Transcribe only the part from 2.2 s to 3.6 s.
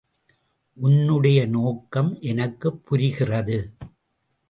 எனக்குப் புரிகிறது.